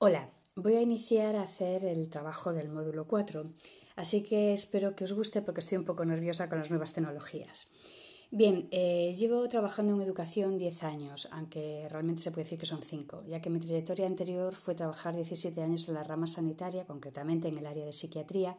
[0.00, 3.46] Hola, voy a iniciar a hacer el trabajo del módulo 4,
[3.96, 7.66] así que espero que os guste porque estoy un poco nerviosa con las nuevas tecnologías.
[8.30, 12.84] Bien, eh, llevo trabajando en educación 10 años, aunque realmente se puede decir que son
[12.84, 17.48] 5, ya que mi trayectoria anterior fue trabajar 17 años en la rama sanitaria, concretamente
[17.48, 18.56] en el área de psiquiatría,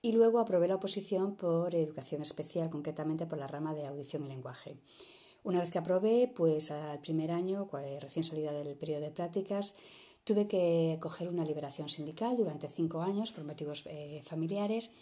[0.00, 4.28] y luego aprobé la oposición por educación especial, concretamente por la rama de audición y
[4.28, 4.78] lenguaje.
[5.42, 7.68] Una vez que aprobé, pues al primer año,
[8.00, 9.74] recién salida del periodo de prácticas,
[10.30, 14.94] Tuve que coger una liberación sindical durante cinco años por motivos eh, familiares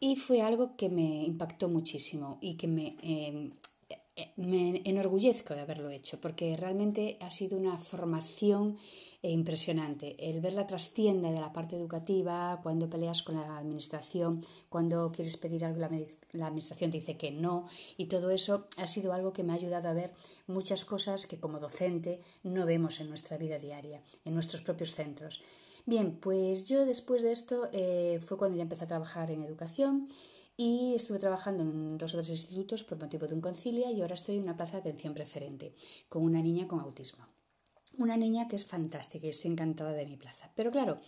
[0.00, 3.50] y fue algo que me impactó muchísimo y que me eh,
[4.36, 8.76] me enorgullezco de haberlo hecho porque realmente ha sido una formación
[9.22, 10.16] eh, impresionante.
[10.18, 15.36] El ver la trastienda de la parte educativa, cuando peleas con la administración, cuando quieres
[15.36, 15.90] pedir algo, la,
[16.32, 17.66] la administración te dice que no,
[17.96, 20.12] y todo eso ha sido algo que me ha ayudado a ver
[20.46, 25.40] muchas cosas que como docente no vemos en nuestra vida diaria, en nuestros propios centros.
[25.86, 30.08] Bien, pues yo después de esto eh, fue cuando ya empecé a trabajar en educación
[30.62, 34.14] y estuve trabajando en dos o tres institutos por motivo de un concilia y ahora
[34.14, 35.74] estoy en una plaza de atención preferente
[36.08, 37.26] con una niña con autismo.
[37.98, 40.52] Una niña que es fantástica y estoy encantada de mi plaza.
[40.54, 40.98] Pero claro,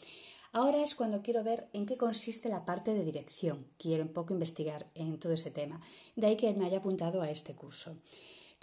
[0.53, 3.69] ahora es cuando quiero ver en qué consiste la parte de dirección.
[3.79, 5.81] Quiero un poco investigar en todo ese tema.
[6.17, 7.97] De ahí que me haya apuntado a este curso.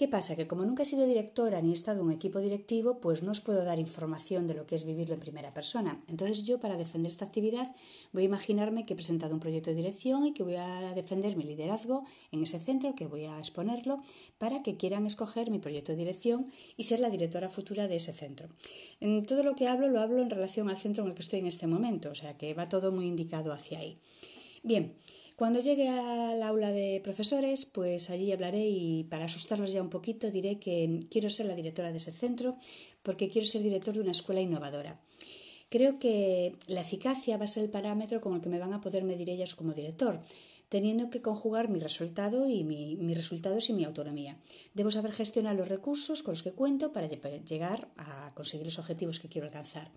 [0.02, 0.36] ¿Qué pasa?
[0.36, 3.30] Que como nunca he sido directora ni he estado en un equipo directivo, pues no
[3.30, 6.02] os puedo dar información de lo que es vivirlo en primera persona.
[6.08, 7.68] Entonces yo para defender esta actividad
[8.12, 11.38] voy a imaginarme que he presentado un proyecto de dirección y que voy a defender
[11.38, 14.02] mi liderazgo en ese centro, que voy a exponerlo
[14.40, 18.12] para que quieran escoger mi proyecto de dirección y ser la directora futura de ese
[18.12, 18.50] centro.
[19.02, 21.42] En todo lo que hablo lo hablo en relación al centro en el que estoy
[21.42, 24.00] en este momento, o sea que va todo muy indicado hacia ahí.
[24.64, 24.96] Bien,
[25.42, 30.30] cuando llegue al aula de profesores, pues allí hablaré y para asustarlos ya un poquito
[30.30, 32.58] diré que quiero ser la directora de ese centro
[33.02, 35.02] porque quiero ser director de una escuela innovadora.
[35.68, 38.82] Creo que la eficacia va a ser el parámetro con el que me van a
[38.82, 40.22] poder medir ellas como director,
[40.70, 44.38] teniendo que conjugar mi resultado y mis resultados y mi autonomía.
[44.76, 49.20] Debo saber gestionar los recursos con los que cuento para llegar a conseguir los objetivos
[49.20, 49.90] que quiero alcanzar.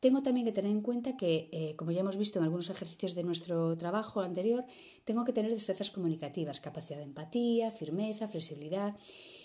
[0.00, 3.14] Tengo también que tener en cuenta que, eh, como ya hemos visto en algunos ejercicios
[3.14, 4.64] de nuestro trabajo anterior,
[5.04, 8.94] tengo que tener destrezas comunicativas, capacidad de empatía, firmeza, flexibilidad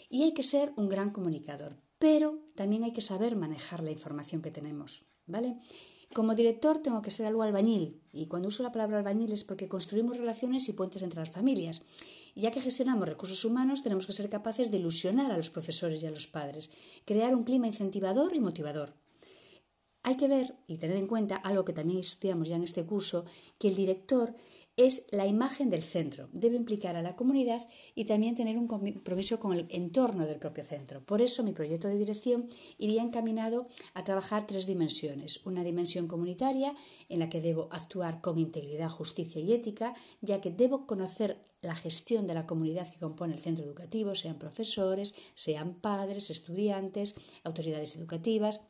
[0.09, 4.41] y hay que ser un gran comunicador, pero también hay que saber manejar la información
[4.41, 5.55] que tenemos, ¿vale?
[6.13, 9.69] Como director tengo que ser algo albañil y cuando uso la palabra albañil es porque
[9.69, 11.83] construimos relaciones y puentes entre las familias.
[12.35, 16.07] Ya que gestionamos recursos humanos, tenemos que ser capaces de ilusionar a los profesores y
[16.07, 16.69] a los padres,
[17.05, 18.93] crear un clima incentivador y motivador.
[20.03, 23.25] Hay que ver y tener en cuenta algo que también estudiamos ya en este curso,
[23.59, 24.33] que el director
[24.77, 29.39] es la imagen del centro, debe implicar a la comunidad y también tener un compromiso
[29.39, 31.03] con el entorno del propio centro.
[31.05, 35.45] Por eso mi proyecto de dirección iría encaminado a trabajar tres dimensiones.
[35.45, 36.73] Una dimensión comunitaria
[37.09, 41.75] en la que debo actuar con integridad, justicia y ética, ya que debo conocer la
[41.75, 47.13] gestión de la comunidad que compone el centro educativo, sean profesores, sean padres, estudiantes,
[47.43, 48.61] autoridades educativas,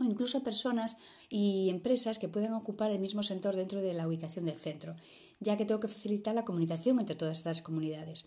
[0.00, 4.46] o incluso personas y empresas que puedan ocupar el mismo sector dentro de la ubicación
[4.46, 4.96] del centro,
[5.40, 8.26] ya que tengo que facilitar la comunicación entre todas estas comunidades.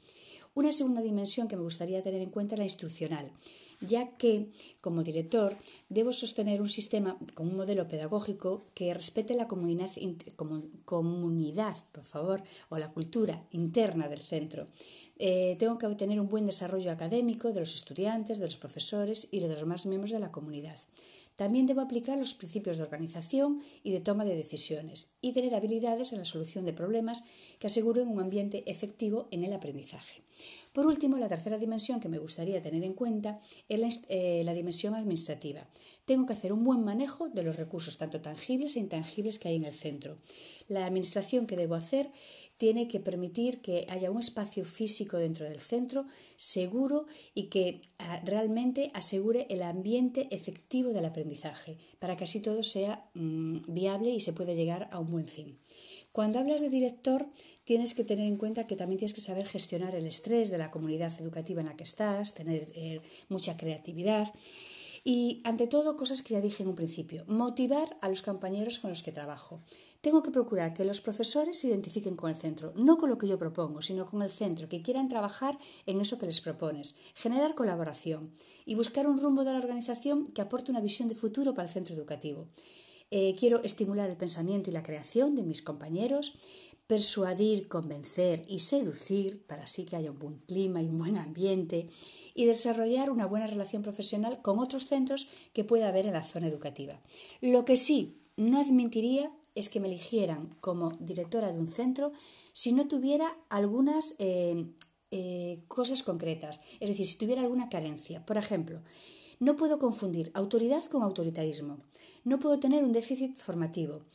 [0.53, 3.31] Una segunda dimensión que me gustaría tener en cuenta es la instruccional,
[3.79, 4.51] ya que
[4.81, 5.57] como director
[5.89, 9.89] debo sostener un sistema con un modelo pedagógico que respete la comunidad,
[10.85, 14.67] comunidad por favor, o la cultura interna del centro.
[15.17, 19.39] Eh, tengo que obtener un buen desarrollo académico de los estudiantes, de los profesores y
[19.39, 20.77] de los demás miembros de la comunidad.
[21.41, 26.13] También debo aplicar los principios de organización y de toma de decisiones y tener habilidades
[26.13, 27.23] en la solución de problemas
[27.57, 30.21] que aseguren un ambiente efectivo en el aprendizaje.
[30.71, 34.53] Por último, la tercera dimensión que me gustaría tener en cuenta es la, eh, la,
[34.53, 35.67] dimensión administrativa.
[36.05, 39.55] Tengo que hacer un buen manejo de los recursos, tanto tangibles e intangibles que hay
[39.55, 40.19] en el centro.
[40.67, 42.11] La administración que debo hacer
[42.61, 46.05] tiene que permitir que haya un espacio físico dentro del centro
[46.37, 51.30] seguro y que ah, realmente asegure el ambiente efectivo del aprendizaje,
[51.99, 55.59] para que así todo sea mm, viable y se pueda llegar a un buen fin.
[56.11, 57.25] Cuando hablas de director,
[57.63, 60.71] tienes que tener en cuenta que también tienes que saber gestionar el estrés de la
[60.71, 64.33] comunidad educativa en la que estás, tener eh, mucha creatividad
[65.03, 68.91] y ante todo, cosas que ya dije en un principio, motivar a los compañeros con
[68.91, 69.61] los que trabajo.
[70.01, 73.27] Tengo que procurar que los profesores se identifiquen con el centro, no con lo que
[73.27, 75.57] yo propongo, sino con el centro, que quieran trabajar
[75.87, 78.31] en eso que les propones, generar colaboración
[78.65, 81.73] y buscar un rumbo de la organización que aporte una visión de futuro para el
[81.73, 82.47] centro educativo.
[83.11, 86.33] Eh, quiero estimular el pensamiento y la creación de mis compañeros,
[86.87, 91.89] persuadir, convencer y seducir para así que haya un buen clima y un buen ambiente
[92.33, 96.47] y desarrollar una buena relación profesional con otros centros que pueda haber en la zona
[96.47, 97.01] educativa.
[97.41, 102.13] Lo que sí no admitiría es que me eligieran como directora de un centro
[102.53, 104.67] si no tuviera algunas eh,
[105.11, 108.25] eh, cosas concretas, es decir, si tuviera alguna carencia.
[108.25, 108.81] Por ejemplo,
[109.41, 111.79] no puedo confundir autoridad con autoritarismo,
[112.23, 114.05] no puedo tener un déficit formativo,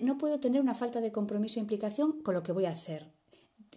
[0.00, 3.12] no puedo tener una falta de compromiso e implicación con lo que voy a hacer.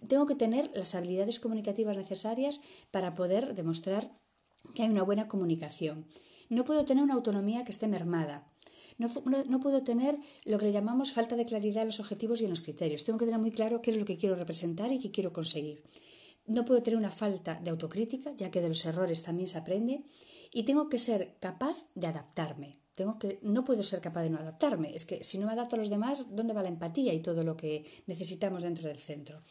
[0.08, 4.10] Tengo que tener las habilidades comunicativas necesarias para poder demostrar
[4.74, 6.06] que hay una buena comunicación.
[6.48, 8.50] No puedo tener una autonomía que esté mermada.
[8.96, 12.50] No, puedo tener lo que le llamamos falta de claridad en los objetivos y en
[12.50, 13.04] los criterios.
[13.04, 15.82] Tengo que tener muy claro qué es lo que quiero representar y qué quiero conseguir.
[16.46, 20.04] No puedo tener una falta de autocrítica, ya que de los errores también se aprende.
[20.52, 22.78] Y tengo que ser capaz de adaptarme.
[22.94, 24.94] Tengo que, no puedo ser capaz de no adaptarme.
[24.94, 27.42] Es que si no me adapto a los demás, ¿dónde va la empatía y todo
[27.42, 29.42] lo que necesitamos dentro del centro?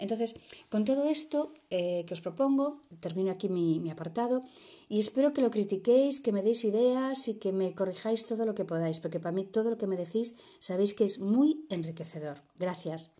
[0.00, 0.34] Entonces,
[0.70, 4.42] con todo esto eh, que os propongo, termino aquí mi, mi, apartado
[4.88, 8.54] y espero que lo critiquéis, que me deis ideas y que me corrijáis todo lo
[8.54, 12.42] que podáis, porque para mí todo lo que me decís sabéis que es muy enriquecedor.
[12.56, 13.12] Gracias.